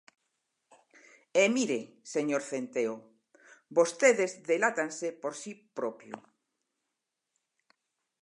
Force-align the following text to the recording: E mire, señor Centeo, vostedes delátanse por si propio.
E 1.41 1.43
mire, 1.55 1.79
señor 2.13 2.41
Centeo, 2.49 2.95
vostedes 3.77 4.31
delátanse 4.49 5.07
por 5.21 5.33
si 5.41 5.51
propio. 5.77 6.15